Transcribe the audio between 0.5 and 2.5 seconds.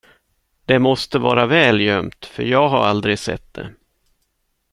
Det måste vara väl gömt, för